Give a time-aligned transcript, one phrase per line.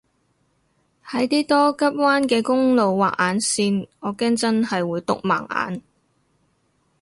[1.05, 5.83] 喺啲多急彎嘅公路畫眼線我驚真係會篤盲眼